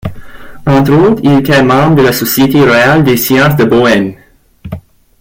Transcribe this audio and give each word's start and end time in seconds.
Entre 0.65 0.93
autres 0.95 1.21
il 1.23 1.33
était 1.37 1.61
membre 1.61 1.97
de 1.97 2.01
la 2.01 2.11
Société 2.11 2.59
royale 2.59 3.03
des 3.03 3.17
sciences 3.17 3.55
de 3.55 3.65
Bohême. 3.65 4.15